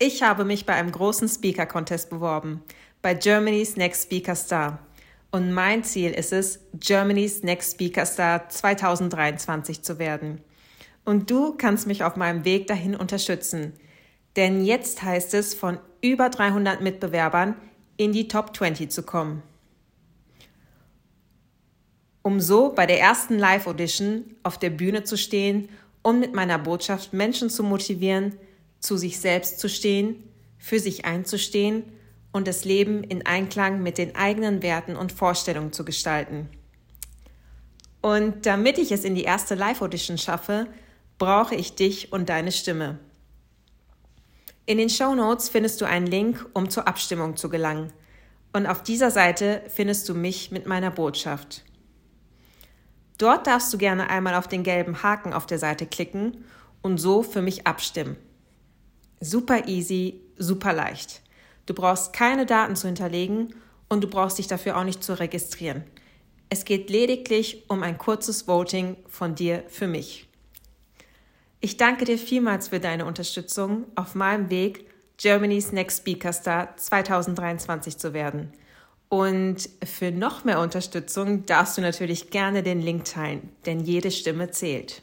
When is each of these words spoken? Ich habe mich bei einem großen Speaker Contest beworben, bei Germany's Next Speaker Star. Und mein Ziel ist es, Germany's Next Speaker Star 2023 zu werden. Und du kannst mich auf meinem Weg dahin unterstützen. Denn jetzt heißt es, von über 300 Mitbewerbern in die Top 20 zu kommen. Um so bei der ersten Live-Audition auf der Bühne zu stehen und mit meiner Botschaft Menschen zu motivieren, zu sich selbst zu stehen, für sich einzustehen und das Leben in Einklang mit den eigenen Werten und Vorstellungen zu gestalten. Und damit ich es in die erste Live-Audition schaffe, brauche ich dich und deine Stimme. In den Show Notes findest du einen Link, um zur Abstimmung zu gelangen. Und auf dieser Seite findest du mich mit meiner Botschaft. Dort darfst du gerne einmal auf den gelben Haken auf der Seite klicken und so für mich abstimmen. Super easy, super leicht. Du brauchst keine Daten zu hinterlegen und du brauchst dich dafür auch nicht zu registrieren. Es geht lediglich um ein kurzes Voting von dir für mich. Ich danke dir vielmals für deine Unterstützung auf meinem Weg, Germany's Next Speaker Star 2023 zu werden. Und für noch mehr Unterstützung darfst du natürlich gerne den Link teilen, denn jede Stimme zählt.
Ich 0.00 0.22
habe 0.22 0.44
mich 0.44 0.64
bei 0.64 0.74
einem 0.74 0.92
großen 0.92 1.28
Speaker 1.28 1.66
Contest 1.66 2.08
beworben, 2.08 2.62
bei 3.02 3.14
Germany's 3.14 3.76
Next 3.76 4.04
Speaker 4.04 4.36
Star. 4.36 4.78
Und 5.32 5.52
mein 5.52 5.82
Ziel 5.82 6.12
ist 6.12 6.32
es, 6.32 6.60
Germany's 6.74 7.42
Next 7.42 7.72
Speaker 7.72 8.06
Star 8.06 8.48
2023 8.48 9.82
zu 9.82 9.98
werden. 9.98 10.40
Und 11.04 11.30
du 11.32 11.54
kannst 11.56 11.88
mich 11.88 12.04
auf 12.04 12.14
meinem 12.14 12.44
Weg 12.44 12.68
dahin 12.68 12.94
unterstützen. 12.94 13.72
Denn 14.36 14.64
jetzt 14.64 15.02
heißt 15.02 15.34
es, 15.34 15.52
von 15.54 15.78
über 16.00 16.28
300 16.28 16.80
Mitbewerbern 16.80 17.56
in 17.96 18.12
die 18.12 18.28
Top 18.28 18.56
20 18.56 18.92
zu 18.92 19.02
kommen. 19.02 19.42
Um 22.22 22.40
so 22.40 22.72
bei 22.72 22.86
der 22.86 23.00
ersten 23.00 23.36
Live-Audition 23.36 24.36
auf 24.44 24.58
der 24.58 24.70
Bühne 24.70 25.02
zu 25.02 25.16
stehen 25.16 25.68
und 26.02 26.20
mit 26.20 26.34
meiner 26.34 26.58
Botschaft 26.58 27.12
Menschen 27.12 27.50
zu 27.50 27.64
motivieren, 27.64 28.38
zu 28.80 28.96
sich 28.96 29.18
selbst 29.18 29.58
zu 29.58 29.68
stehen, 29.68 30.22
für 30.58 30.80
sich 30.80 31.04
einzustehen 31.04 31.84
und 32.32 32.46
das 32.46 32.64
Leben 32.64 33.02
in 33.04 33.26
Einklang 33.26 33.82
mit 33.82 33.98
den 33.98 34.16
eigenen 34.16 34.62
Werten 34.62 34.96
und 34.96 35.12
Vorstellungen 35.12 35.72
zu 35.72 35.84
gestalten. 35.84 36.48
Und 38.00 38.46
damit 38.46 38.78
ich 38.78 38.92
es 38.92 39.04
in 39.04 39.14
die 39.14 39.24
erste 39.24 39.54
Live-Audition 39.54 40.18
schaffe, 40.18 40.66
brauche 41.18 41.54
ich 41.54 41.74
dich 41.74 42.12
und 42.12 42.28
deine 42.28 42.52
Stimme. 42.52 42.98
In 44.66 44.78
den 44.78 44.90
Show 44.90 45.14
Notes 45.14 45.48
findest 45.48 45.80
du 45.80 45.86
einen 45.86 46.06
Link, 46.06 46.44
um 46.52 46.70
zur 46.70 46.86
Abstimmung 46.86 47.36
zu 47.36 47.48
gelangen. 47.48 47.92
Und 48.52 48.66
auf 48.66 48.82
dieser 48.82 49.10
Seite 49.10 49.62
findest 49.68 50.08
du 50.08 50.14
mich 50.14 50.50
mit 50.50 50.66
meiner 50.66 50.90
Botschaft. 50.90 51.64
Dort 53.16 53.46
darfst 53.46 53.72
du 53.72 53.78
gerne 53.78 54.10
einmal 54.10 54.34
auf 54.34 54.46
den 54.46 54.62
gelben 54.62 55.02
Haken 55.02 55.32
auf 55.32 55.46
der 55.46 55.58
Seite 55.58 55.86
klicken 55.86 56.44
und 56.82 56.98
so 56.98 57.22
für 57.22 57.42
mich 57.42 57.66
abstimmen. 57.66 58.16
Super 59.20 59.66
easy, 59.66 60.20
super 60.36 60.72
leicht. 60.72 61.22
Du 61.66 61.74
brauchst 61.74 62.12
keine 62.12 62.46
Daten 62.46 62.76
zu 62.76 62.86
hinterlegen 62.86 63.54
und 63.88 64.02
du 64.02 64.08
brauchst 64.08 64.38
dich 64.38 64.46
dafür 64.46 64.76
auch 64.76 64.84
nicht 64.84 65.02
zu 65.02 65.18
registrieren. 65.18 65.84
Es 66.50 66.64
geht 66.64 66.88
lediglich 66.88 67.64
um 67.68 67.82
ein 67.82 67.98
kurzes 67.98 68.48
Voting 68.48 68.96
von 69.06 69.34
dir 69.34 69.64
für 69.68 69.86
mich. 69.86 70.28
Ich 71.60 71.76
danke 71.76 72.04
dir 72.04 72.18
vielmals 72.18 72.68
für 72.68 72.80
deine 72.80 73.04
Unterstützung 73.04 73.84
auf 73.96 74.14
meinem 74.14 74.48
Weg, 74.48 74.86
Germany's 75.16 75.72
Next 75.72 75.98
Speaker 75.98 76.32
Star 76.32 76.76
2023 76.76 77.98
zu 77.98 78.14
werden. 78.14 78.52
Und 79.08 79.68
für 79.84 80.12
noch 80.12 80.44
mehr 80.44 80.60
Unterstützung 80.60 81.44
darfst 81.46 81.76
du 81.76 81.82
natürlich 81.82 82.30
gerne 82.30 82.62
den 82.62 82.80
Link 82.80 83.06
teilen, 83.06 83.50
denn 83.66 83.80
jede 83.80 84.10
Stimme 84.10 84.50
zählt. 84.50 85.02